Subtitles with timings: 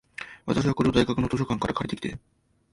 [0.47, 2.19] 私は、これを大学の図書館から借りてきて、